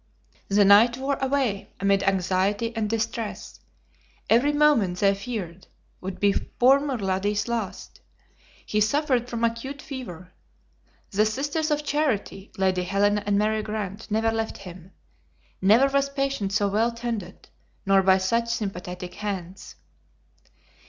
[0.47, 3.59] The night wore away amid anxiety and distress;
[4.31, 5.67] every moment, they feared,
[6.01, 8.01] would be poor Mulrady's last.
[8.65, 10.33] He suffered from acute fever.
[11.11, 14.91] The Sisters of Charity, Lady Helena and Mary Grant, never left him.
[15.61, 17.49] Never was patient so well tended,
[17.85, 19.75] nor by such sympathetic hands.